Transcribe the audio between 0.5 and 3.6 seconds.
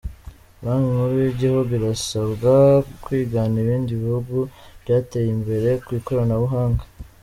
Banki nkuru yigihugu irasabwa kwigana